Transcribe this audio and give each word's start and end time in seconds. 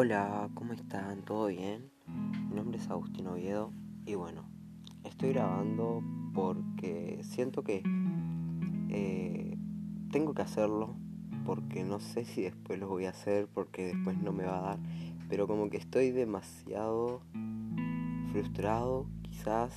Hola, 0.00 0.48
¿cómo 0.54 0.74
están? 0.74 1.22
¿Todo 1.22 1.48
bien? 1.48 1.90
Mi 2.06 2.54
nombre 2.54 2.78
es 2.78 2.88
Agustín 2.88 3.26
Oviedo 3.26 3.72
y 4.06 4.14
bueno, 4.14 4.48
estoy 5.02 5.30
grabando 5.32 6.04
porque 6.34 7.18
siento 7.24 7.64
que 7.64 7.82
eh, 8.90 9.58
tengo 10.12 10.34
que 10.34 10.42
hacerlo 10.42 10.94
porque 11.44 11.82
no 11.82 11.98
sé 11.98 12.24
si 12.24 12.42
después 12.42 12.78
lo 12.78 12.86
voy 12.86 13.06
a 13.06 13.10
hacer 13.10 13.48
porque 13.52 13.86
después 13.86 14.16
no 14.22 14.32
me 14.32 14.44
va 14.44 14.58
a 14.58 14.62
dar, 14.62 14.78
pero 15.28 15.48
como 15.48 15.68
que 15.68 15.78
estoy 15.78 16.12
demasiado 16.12 17.20
frustrado, 18.30 19.08
quizás, 19.22 19.74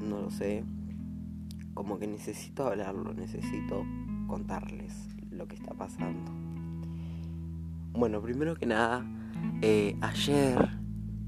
no 0.00 0.20
lo 0.20 0.30
sé, 0.30 0.62
como 1.74 1.98
que 1.98 2.06
necesito 2.06 2.68
hablarlo, 2.68 3.14
necesito 3.14 3.84
contarles 4.28 4.94
lo 5.28 5.48
que 5.48 5.56
está 5.56 5.74
pasando. 5.74 6.30
Bueno, 7.94 8.22
primero 8.22 8.54
que 8.54 8.66
nada, 8.66 9.04
eh, 9.62 9.96
ayer 10.00 10.70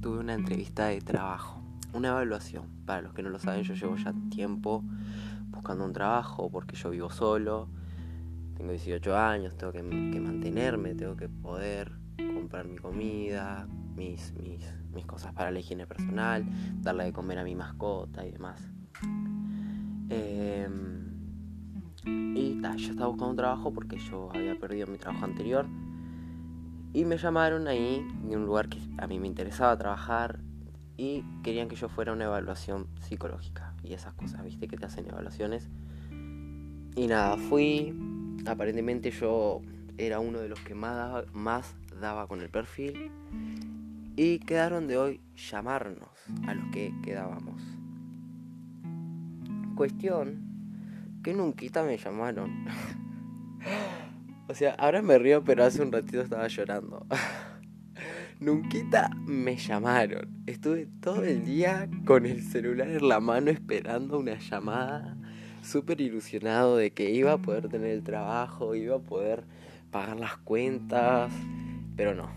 tuve 0.01 0.19
una 0.19 0.34
entrevista 0.34 0.87
de 0.87 1.01
trabajo, 1.01 1.62
una 1.93 2.09
evaluación. 2.09 2.66
Para 2.87 3.02
los 3.02 3.15
que 3.15 3.23
no 3.23 3.30
lo 3.30 3.38
saben, 3.38 3.62
yo 3.62 3.75
llevo 3.75 3.97
ya 3.97 4.15
tiempo 4.30 4.83
buscando 5.48 5.85
un 5.85 5.93
trabajo 5.93 6.51
porque 6.51 6.75
yo 6.77 6.91
vivo 6.91 7.11
solo, 7.11 7.69
tengo 8.57 8.71
18 8.73 9.16
años, 9.16 9.57
tengo 9.57 9.73
que, 9.73 9.83
mantenerme, 9.83 10.95
tengo 10.95 11.16
que 11.16 11.29
poder 11.29 11.93
comprar 12.16 12.66
mi 12.66 12.77
comida, 12.77 13.69
mis, 13.97 14.33
mis, 14.35 15.07
cosas 15.07 15.33
para 15.35 15.51
la 15.51 15.59
higiene 15.59 15.87
personal, 15.87 16.45
darle 16.80 17.05
de 17.05 17.13
comer 17.13 17.38
a 17.38 17.45
mi 17.45 17.55
mascota 17.55 18.27
y 18.27 18.30
demás. 18.30 18.60
Em, 20.09 21.02
y 22.05 22.60
ta, 22.60 22.77
yo 22.77 22.91
estaba 22.91 23.09
buscando 23.09 23.30
un 23.30 23.37
trabajo 23.37 23.73
porque 23.73 23.99
yo 23.99 24.30
había 24.35 24.59
perdido 24.59 24.87
mi 24.87 24.99
trabajo 24.99 25.24
anterior 25.24 25.66
y 26.93 27.04
me 27.04 27.16
llamaron 27.16 27.68
ahí 27.68 28.07
de 28.24 28.37
un 28.37 28.45
lugar 28.45 28.68
que 28.68 28.79
a 28.98 29.07
mí 29.07 29.18
me 29.18 29.26
interesaba 29.26 29.76
trabajar 29.76 30.40
y 30.96 31.24
querían 31.43 31.68
que 31.68 31.76
yo 31.76 31.88
fuera 31.88 32.12
una 32.12 32.24
evaluación 32.24 32.87
psicológica 33.01 33.74
y 33.82 33.95
esas 33.95 34.12
cosas, 34.15 34.45
viste, 34.45 34.68
que 34.68 34.76
te 34.76 34.87
hacen 34.87 35.07
evaluaciones. 35.07 35.68
Y 36.95 37.07
nada, 37.07 37.37
fui. 37.37 37.95
Aparentemente 38.46 39.10
yo 39.10 39.62
era 39.96 40.21
uno 40.21 40.38
de 40.40 40.49
los 40.49 40.60
que 40.60 40.74
más 40.74 41.24
más 41.32 41.74
daba 42.01 42.26
con 42.26 42.40
el 42.40 42.51
perfil. 42.51 43.10
Y 44.15 44.40
quedaron 44.40 44.87
de 44.87 44.99
hoy 44.99 45.21
llamarnos 45.34 46.10
a 46.46 46.54
los 46.54 46.71
que 46.71 46.93
quedábamos. 47.02 47.62
Cuestión 49.74 50.52
que 51.23 51.32
nunca 51.32 51.82
me 51.82 51.96
llamaron. 51.96 52.66
O 54.53 54.55
sea, 54.55 54.75
ahora 54.75 55.01
me 55.01 55.19
río, 55.19 55.43
pero 55.43 55.65
hace 55.65 55.81
un 55.81 55.91
ratito 55.91 56.21
estaba 56.21 56.47
llorando. 56.47 57.07
Nunquita 58.39 59.09
me 59.27 59.57
llamaron. 59.57 60.29
Estuve 60.45 60.89
todo 61.01 61.25
el 61.25 61.47
día 61.47 61.89
con 62.05 62.27
el 62.27 62.43
celular 62.43 62.91
en 62.91 63.09
la 63.09 63.19
mano 63.19 63.51
esperando 63.51 64.19
una 64.19 64.39
llamada. 64.39 65.17
Súper 65.62 66.03
ilusionado 66.03 66.77
de 66.77 66.91
que 66.91 67.12
iba 67.12 67.33
a 67.33 67.39
poder 67.39 67.71
tener 67.71 67.93
el 67.93 68.03
trabajo, 68.03 68.75
iba 68.75 68.97
a 68.97 68.99
poder 68.99 69.47
pagar 69.91 70.21
las 70.21 70.37
cuentas. 70.37 71.33
Pero 71.97 72.15
no, 72.15 72.28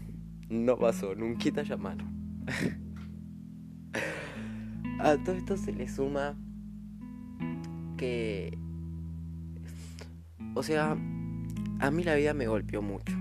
no 0.47 0.77
pasó. 0.77 1.15
Nunquita 1.15 1.63
llamaron. 1.63 2.45
a 5.01 5.17
todo 5.17 5.35
esto 5.35 5.57
se 5.57 5.73
le 5.73 5.89
suma 5.89 6.37
que... 7.97 8.57
O 10.53 10.63
sea, 10.63 10.95
a 11.79 11.91
mí 11.91 12.03
la 12.03 12.15
vida 12.15 12.33
me 12.33 12.47
golpeó 12.47 12.81
mucho, 12.81 13.13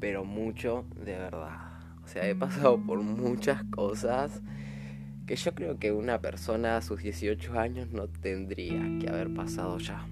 pero 0.00 0.24
mucho 0.24 0.86
de 0.96 1.12
verdad. 1.12 1.80
O 2.02 2.08
sea, 2.08 2.28
he 2.28 2.34
pasado 2.34 2.78
por 2.78 3.00
muchas 3.00 3.64
cosas 3.64 4.42
que 5.26 5.36
yo 5.36 5.54
creo 5.54 5.78
que 5.78 5.92
una 5.92 6.20
persona 6.20 6.76
a 6.76 6.82
sus 6.82 7.02
18 7.02 7.58
años 7.58 7.90
no 7.92 8.08
tendría 8.08 8.82
que 9.00 9.08
haber 9.08 9.32
pasado 9.32 9.78
ya. 9.78 10.06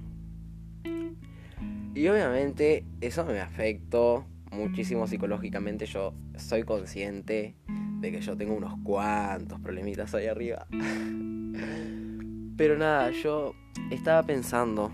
Y 1.95 2.09
obviamente 2.09 2.87
eso 3.01 3.25
me 3.27 3.41
afectó 3.41 4.25
muchísimo 4.51 5.07
psicológicamente. 5.07 5.85
Yo 5.87 6.15
soy 6.37 6.63
consciente 6.63 7.55
de 8.01 8.11
que 8.11 8.21
yo 8.23 8.37
tengo 8.37 8.55
unos 8.55 8.79
cuantos 8.83 9.61
problemitas 9.61 10.15
ahí 10.15 10.27
arriba. 10.27 10.67
Pero 12.57 12.79
nada, 12.79 13.11
yo 13.11 13.55
estaba 13.91 14.23
pensando 14.23 14.91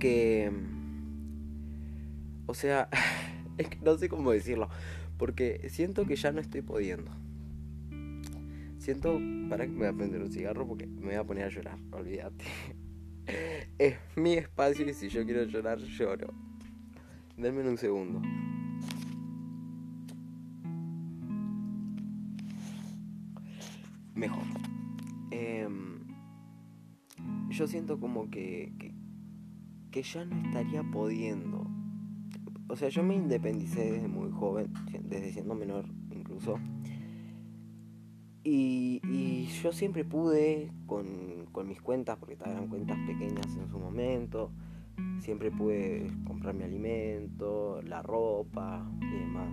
que 0.00 0.50
o 2.46 2.54
sea, 2.54 2.88
no 3.82 3.98
sé 3.98 4.08
cómo 4.08 4.30
decirlo. 4.32 4.68
Porque 5.18 5.68
siento 5.70 6.06
que 6.06 6.16
ya 6.16 6.32
no 6.32 6.40
estoy 6.40 6.62
pudiendo. 6.62 7.10
Siento. 8.78 9.18
Para 9.48 9.64
que 9.64 9.70
me 9.72 9.78
voy 9.78 9.86
a 9.86 9.92
prender 9.92 10.22
un 10.22 10.30
cigarro 10.30 10.66
porque 10.66 10.86
me 10.86 11.06
voy 11.06 11.14
a 11.14 11.24
poner 11.24 11.44
a 11.44 11.48
llorar. 11.48 11.78
Olvídate. 11.92 12.44
Es 13.78 13.96
mi 14.14 14.34
espacio 14.34 14.88
y 14.88 14.94
si 14.94 15.08
yo 15.08 15.24
quiero 15.24 15.42
llorar, 15.42 15.78
lloro. 15.78 16.32
Denme 17.36 17.68
un 17.68 17.76
segundo. 17.76 18.22
Mejor. 24.14 24.44
Em, 25.32 26.06
yo 27.48 27.66
siento 27.66 27.98
como 27.98 28.30
que, 28.30 28.72
que, 28.78 28.94
que 29.90 30.02
ya 30.04 30.24
no 30.24 30.46
estaría 30.46 30.84
pudiendo 30.84 31.55
o 32.68 32.76
sea, 32.76 32.88
yo 32.88 33.02
me 33.02 33.14
independicé 33.14 33.92
desde 33.92 34.08
muy 34.08 34.30
joven, 34.30 34.72
desde 35.04 35.32
siendo 35.32 35.54
menor 35.54 35.86
incluso. 36.10 36.58
Y, 38.42 39.00
yo 39.62 39.72
siempre 39.72 40.04
pude 40.04 40.70
con, 40.86 41.46
mis 41.66 41.80
cuentas, 41.80 42.16
porque 42.18 42.34
eran 42.34 42.68
cuentas 42.68 42.96
pequeñas 43.06 43.56
en 43.56 43.68
su 43.68 43.78
momento, 43.78 44.52
siempre 45.20 45.50
pude 45.50 46.06
comprar 46.26 46.54
mi 46.54 46.64
alimento, 46.64 47.80
la 47.82 48.02
ropa 48.02 48.88
y 49.00 49.18
demás. 49.18 49.48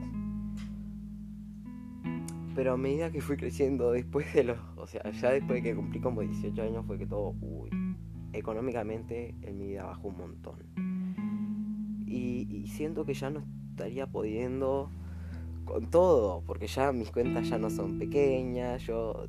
Pero 2.53 2.73
a 2.73 2.77
medida 2.77 3.11
que 3.11 3.21
fui 3.21 3.37
creciendo, 3.37 3.91
después 3.91 4.31
de 4.33 4.43
los, 4.43 4.59
o 4.75 4.85
sea, 4.85 5.09
ya 5.11 5.31
después 5.31 5.63
de 5.63 5.69
que 5.69 5.75
cumplí 5.75 5.99
como 5.99 6.21
18 6.21 6.61
años 6.61 6.85
fue 6.85 6.99
que 6.99 7.07
todo, 7.07 7.35
uy, 7.41 7.69
económicamente 8.33 9.33
en 9.41 9.57
mi 9.57 9.67
vida 9.67 9.85
bajó 9.85 10.09
un 10.09 10.17
montón 10.17 10.92
y, 12.13 12.67
siento 12.67 13.05
que 13.05 13.13
ya 13.13 13.29
no 13.29 13.43
estaría 13.71 14.07
pudiendo 14.07 14.89
con 15.65 15.89
todo, 15.89 16.43
porque 16.45 16.67
ya 16.67 16.91
mis 16.91 17.11
cuentas 17.11 17.49
ya 17.49 17.57
no 17.57 17.69
son 17.69 17.97
pequeñas, 17.97 18.83
yo 18.83 19.27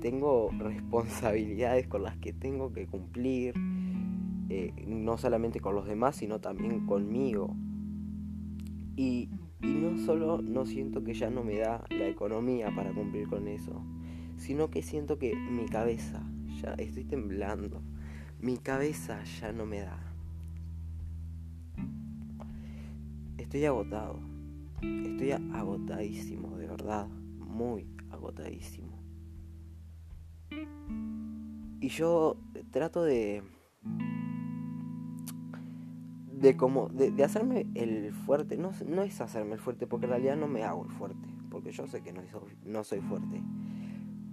tengo 0.00 0.50
responsabilidades 0.58 1.86
con 1.86 2.02
las 2.02 2.16
que 2.18 2.32
tengo 2.32 2.72
que 2.72 2.86
cumplir, 2.86 3.54
eh, 4.48 4.72
no 4.86 5.16
solamente 5.16 5.60
con 5.60 5.74
los 5.74 5.86
demás, 5.86 6.16
sino 6.16 6.40
también 6.40 6.86
conmigo. 6.86 7.56
Y, 8.96 9.30
y 9.62 9.66
no 9.66 9.96
solo 9.98 10.42
no 10.42 10.66
siento 10.66 11.04
que 11.04 11.14
ya 11.14 11.30
no 11.30 11.42
me 11.42 11.58
da 11.58 11.84
la 11.90 12.08
economía 12.08 12.70
para 12.74 12.92
cumplir 12.92 13.28
con 13.28 13.48
eso, 13.48 13.82
sino 14.36 14.70
que 14.70 14.82
siento 14.82 15.18
que 15.18 15.34
mi 15.34 15.66
cabeza, 15.66 16.22
ya 16.60 16.74
estoy 16.74 17.04
temblando, 17.04 17.82
mi 18.40 18.58
cabeza 18.58 19.22
ya 19.24 19.52
no 19.52 19.66
me 19.66 19.80
da. 19.80 20.05
Estoy 23.46 23.64
agotado. 23.64 24.18
Estoy 24.82 25.30
agotadísimo, 25.30 26.56
de 26.58 26.66
verdad. 26.66 27.06
Muy 27.06 27.86
agotadísimo. 28.10 29.00
Y 31.80 31.88
yo 31.88 32.38
trato 32.72 33.04
de. 33.04 33.44
De 36.32 36.56
como. 36.56 36.88
De, 36.88 37.22
hacerme 37.22 37.68
el 37.76 38.12
fuerte. 38.12 38.56
No, 38.56 38.72
no, 38.84 39.02
es 39.04 39.20
hacerme 39.20 39.52
el 39.52 39.60
fuerte, 39.60 39.86
porque 39.86 40.06
en 40.06 40.10
realidad 40.10 40.36
no 40.36 40.48
me 40.48 40.64
hago 40.64 40.84
el 40.84 40.90
fuerte. 40.90 41.28
Porque 41.48 41.70
yo 41.70 41.86
sé 41.86 42.02
que 42.02 42.12
no 42.12 42.82
soy, 42.82 43.00
fuerte. 43.00 43.44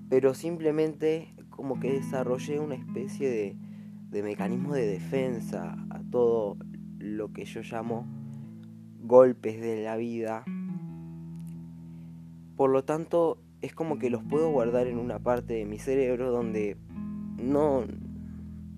Pero 0.10 0.34
simplemente 0.34 1.36
como 1.52 1.80
que 1.80 1.94
desarrollé 1.94 2.60
una 2.60 2.74
especie 2.74 3.30
de, 3.30 3.58
de 4.10 4.24
mecanismo 4.24 4.74
de 4.74 4.88
defensa 4.88 5.78
a 5.92 6.02
todo 6.10 6.58
lo 6.98 7.32
que 7.32 7.46
yo 7.46 7.62
llamo 7.62 8.23
golpes 9.04 9.62
de 9.62 9.84
la 9.84 9.98
vida. 9.98 10.44
Por 12.56 12.70
lo 12.70 12.84
tanto, 12.84 13.38
es 13.62 13.74
como 13.74 14.00
que 14.00 14.10
los 14.10 14.24
puedo 14.24 14.50
guardar 14.50 14.88
en 14.88 14.98
una 14.98 15.20
parte 15.20 15.54
de 15.54 15.66
mi 15.66 15.78
cerebro 15.78 16.32
donde 16.32 16.78
no, 17.38 17.84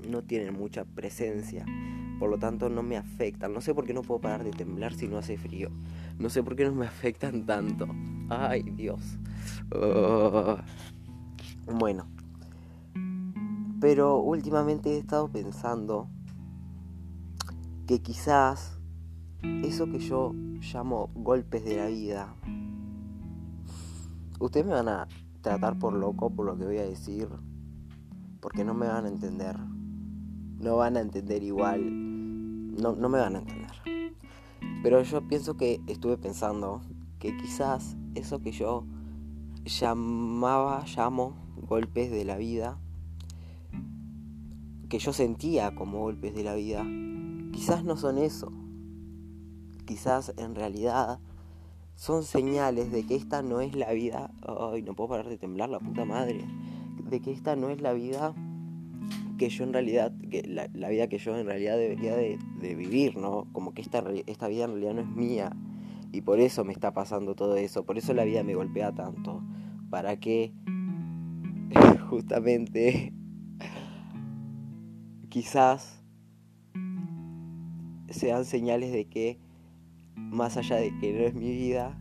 no 0.09 0.23
tienen 0.23 0.53
mucha 0.53 0.83
presencia. 0.83 1.65
Por 2.19 2.29
lo 2.29 2.37
tanto, 2.37 2.69
no 2.69 2.81
me 2.81 2.97
afectan. 2.97 3.53
No 3.53 3.61
sé 3.61 3.73
por 3.73 3.85
qué 3.85 3.93
no 3.93 4.01
puedo 4.01 4.21
parar 4.21 4.43
de 4.43 4.51
temblar 4.51 4.93
si 4.93 5.07
no 5.07 5.17
hace 5.17 5.37
frío. 5.37 5.69
No 6.17 6.29
sé 6.29 6.43
por 6.43 6.55
qué 6.55 6.65
no 6.65 6.73
me 6.73 6.87
afectan 6.87 7.45
tanto. 7.45 7.87
Ay, 8.29 8.63
Dios. 8.63 9.17
Oh. 9.71 10.57
Bueno. 11.65 12.07
Pero 13.81 14.17
últimamente 14.19 14.91
he 14.91 14.97
estado 14.97 15.29
pensando 15.29 16.09
que 17.85 18.01
quizás 18.01 18.79
eso 19.63 19.87
que 19.89 19.99
yo 19.99 20.33
llamo 20.73 21.09
golpes 21.15 21.63
de 21.65 21.77
la 21.77 21.87
vida, 21.87 22.35
ustedes 24.39 24.65
me 24.65 24.73
van 24.73 24.89
a 24.89 25.07
tratar 25.41 25.77
por 25.77 25.93
loco 25.93 26.29
por 26.29 26.45
lo 26.45 26.57
que 26.57 26.65
voy 26.65 26.77
a 26.77 26.85
decir, 26.85 27.27
porque 28.39 28.63
no 28.63 28.73
me 28.73 28.87
van 28.87 29.05
a 29.05 29.09
entender, 29.09 29.57
no 30.59 30.77
van 30.77 30.97
a 30.97 31.01
entender 31.01 31.43
igual, 31.43 31.81
no, 32.81 32.95
no 32.95 33.09
me 33.09 33.19
van 33.19 33.35
a 33.35 33.39
entender. 33.39 33.71
Pero 34.83 35.01
yo 35.01 35.27
pienso 35.27 35.57
que 35.57 35.81
estuve 35.87 36.17
pensando 36.17 36.81
que 37.19 37.35
quizás 37.37 37.97
eso 38.13 38.41
que 38.41 38.51
yo 38.51 38.85
llamaba, 39.65 40.83
llamo 40.95 41.35
golpes 41.55 42.11
de 42.11 42.25
la 42.25 42.37
vida, 42.37 42.77
que 44.89 44.99
yo 44.99 45.13
sentía 45.13 45.73
como 45.75 45.99
golpes 45.99 46.35
de 46.35 46.43
la 46.43 46.55
vida, 46.55 46.85
quizás 47.51 47.83
no 47.83 47.97
son 47.97 48.17
eso. 48.17 48.51
Quizás 49.85 50.33
en 50.37 50.55
realidad 50.55 51.19
son 51.95 52.23
señales 52.23 52.91
de 52.91 53.05
que 53.05 53.15
esta 53.15 53.41
no 53.41 53.61
es 53.61 53.75
la 53.75 53.91
vida. 53.93 54.31
Ay, 54.47 54.81
no 54.81 54.93
puedo 54.93 55.09
parar 55.09 55.29
de 55.29 55.37
temblar, 55.37 55.69
la 55.69 55.79
puta 55.79 56.05
madre. 56.05 56.45
De 57.09 57.21
que 57.21 57.31
esta 57.31 57.55
no 57.55 57.69
es 57.69 57.81
la 57.81 57.93
vida 57.93 58.33
que 59.37 59.49
yo 59.49 59.63
en 59.63 59.73
realidad, 59.73 60.13
que 60.29 60.43
la, 60.43 60.89
vida 60.89 61.07
que 61.07 61.17
yo 61.17 61.37
en 61.37 61.45
realidad 61.45 61.77
debería 61.77 62.15
de, 62.15 62.37
vivir, 62.75 63.17
¿no? 63.17 63.47
Como 63.51 63.73
que 63.73 63.81
esta, 63.81 64.03
esta 64.25 64.47
vida 64.47 64.65
en 64.65 64.71
realidad 64.71 64.93
no 64.95 65.01
es 65.01 65.07
mía. 65.07 65.55
Y 66.11 66.21
por 66.21 66.39
eso 66.39 66.63
me 66.63 66.73
está 66.73 66.93
pasando 66.93 67.35
todo 67.35 67.57
eso. 67.57 67.85
Por 67.85 67.97
eso 67.97 68.13
la 68.13 68.23
vida 68.23 68.43
me 68.43 68.55
golpea 68.55 68.93
tanto. 68.93 69.43
Para 69.89 70.19
que 70.19 70.53
justamente 72.09 73.13
quizás 75.29 76.01
sean 78.09 78.45
señales 78.45 78.93
de 78.93 79.05
que 79.05 79.44
más 80.15 80.57
allá 80.57 80.77
de 80.77 80.97
que 80.99 81.13
no 81.13 81.19
es 81.19 81.33
mi 81.33 81.51
vida, 81.51 81.97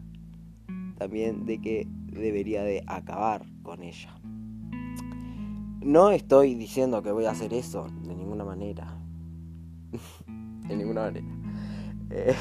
también 0.98 1.44
de 1.44 1.60
que 1.60 1.86
debería 2.06 2.62
de 2.62 2.82
acabar 2.86 3.44
con 3.62 3.82
ella. 3.82 4.14
No 5.80 6.10
estoy 6.10 6.54
diciendo 6.54 7.02
que 7.02 7.10
voy 7.10 7.26
a 7.26 7.32
hacer 7.32 7.52
eso, 7.52 7.88
de 8.02 8.14
ninguna 8.14 8.44
manera. 8.44 8.96
de 10.68 10.76
ninguna 10.76 11.02
manera. 11.02 11.26
Eh, 12.10 12.34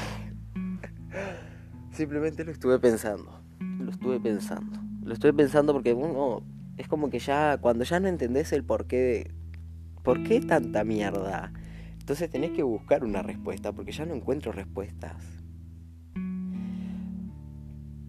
simplemente 1.92 2.44
lo 2.44 2.52
estuve 2.52 2.78
pensando. 2.78 3.40
Lo 3.60 3.90
estuve 3.90 4.18
pensando. 4.20 4.80
Lo 5.02 5.12
estuve 5.12 5.34
pensando 5.34 5.72
porque 5.74 5.92
uno 5.92 6.42
es 6.78 6.88
como 6.88 7.10
que 7.10 7.18
ya, 7.18 7.58
cuando 7.58 7.84
ya 7.84 8.00
no 8.00 8.08
entendés 8.08 8.52
el 8.52 8.64
porqué 8.64 8.96
de... 8.96 9.30
¿Por 10.02 10.22
qué 10.22 10.40
tanta 10.40 10.84
mierda? 10.84 11.52
Entonces 11.98 12.30
tenés 12.30 12.50
que 12.50 12.62
buscar 12.62 13.04
una 13.04 13.22
respuesta 13.22 13.72
porque 13.72 13.92
ya 13.92 14.04
no 14.04 14.14
encuentro 14.14 14.52
respuestas. 14.52 15.43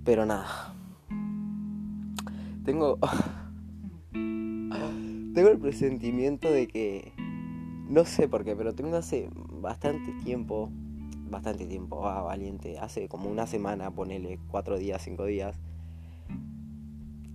Pero 0.05 0.25
nada. 0.25 0.73
Tengo... 2.63 2.97
tengo 4.13 5.49
el 5.49 5.59
presentimiento 5.59 6.49
de 6.49 6.67
que... 6.67 7.11
No 7.89 8.05
sé 8.05 8.29
por 8.29 8.45
qué, 8.45 8.55
pero 8.55 8.73
tengo 8.73 8.95
hace 8.95 9.29
bastante 9.33 10.13
tiempo... 10.23 10.69
Bastante 11.29 11.65
tiempo, 11.65 12.07
ah, 12.07 12.21
valiente. 12.21 12.79
Hace 12.79 13.09
como 13.09 13.29
una 13.29 13.47
semana, 13.47 13.91
ponele 13.91 14.39
cuatro 14.47 14.77
días, 14.77 15.01
cinco 15.01 15.25
días 15.25 15.59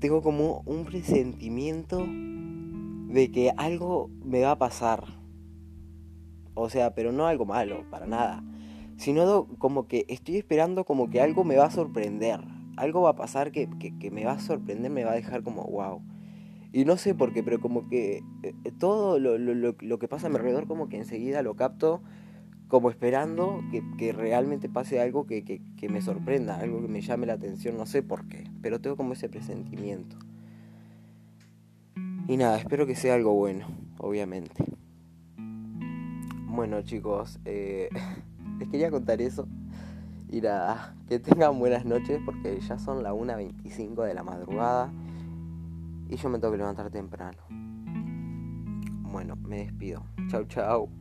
tengo 0.00 0.22
como 0.22 0.62
un 0.64 0.86
presentimiento 0.86 2.06
de 2.08 3.30
que 3.30 3.52
algo 3.56 4.10
me 4.24 4.40
va 4.40 4.52
a 4.52 4.58
pasar. 4.58 5.04
O 6.54 6.70
sea, 6.70 6.94
pero 6.94 7.12
no 7.12 7.26
algo 7.26 7.44
malo, 7.44 7.84
para 7.90 8.06
nada. 8.06 8.42
Sino 8.96 9.46
como 9.58 9.86
que 9.86 10.06
estoy 10.08 10.38
esperando 10.38 10.84
como 10.84 11.10
que 11.10 11.20
algo 11.20 11.44
me 11.44 11.56
va 11.56 11.66
a 11.66 11.70
sorprender. 11.70 12.40
Algo 12.80 13.02
va 13.02 13.10
a 13.10 13.16
pasar 13.16 13.52
que, 13.52 13.68
me 14.10 14.24
va 14.24 14.32
a 14.32 14.38
sorprender, 14.38 14.90
me 14.90 15.04
va 15.04 15.12
a 15.12 15.14
dejar 15.14 15.42
como 15.42 15.64
wow. 15.64 16.02
Y 16.72 16.84
no 16.84 16.96
sé 16.96 17.14
por 17.14 17.32
qué, 17.32 17.42
pero 17.42 17.60
como 17.60 17.88
que 17.88 18.22
eh, 18.42 18.54
todo 18.78 19.18
lo, 19.18 19.38
lo 19.38 19.98
que 19.98 20.08
pasa 20.08 20.28
a 20.28 20.30
mi 20.30 20.36
alrededor 20.36 20.66
como 20.66 20.88
que 20.88 20.96
enseguida 20.96 21.42
lo 21.42 21.56
capto 21.56 22.00
como 22.70 22.88
esperando 22.88 23.62
que, 23.98 24.12
realmente 24.12 24.68
pase 24.68 25.00
algo 25.00 25.26
que, 25.26 25.60
me 25.90 26.00
sorprenda, 26.00 26.56
algo 26.56 26.80
que 26.80 26.86
me 26.88 27.00
llame 27.00 27.26
la 27.26 27.32
atención, 27.32 27.76
no 27.76 27.84
sé 27.84 28.00
por 28.02 28.28
qué, 28.28 28.44
pero 28.62 28.80
tengo 28.80 28.96
como 28.96 29.12
ese 29.12 29.28
presentimiento. 29.28 30.16
Y 32.28 32.36
nada, 32.36 32.56
espero 32.58 32.86
que 32.86 32.94
sea 32.94 33.14
algo 33.14 33.34
bueno, 33.34 33.66
obviamente. 33.98 34.64
Bueno 36.46 36.80
chicos, 36.82 37.40
eh, 37.44 37.88
les 38.60 38.68
quería 38.68 38.90
contar 38.90 39.20
eso. 39.20 39.48
Y 40.32 40.40
nada, 40.40 40.94
que 41.08 41.18
tengan 41.18 41.58
buenas 41.58 41.84
noches 41.84 42.20
porque 42.24 42.60
ya 42.60 42.78
son 42.78 43.02
la 43.02 43.12
1.25 43.12 44.04
de 44.04 44.14
la 44.14 44.22
madrugada 44.22 44.92
y 46.08 46.16
yo 46.16 46.28
me 46.28 46.38
tengo 46.38 46.52
que 46.52 46.58
levantar 46.58 46.88
temprano. 46.88 47.38
Bueno, 49.10 49.34
me 49.34 49.64
despido. 49.64 50.04
Chau, 50.28 50.44
chau. 50.44 50.99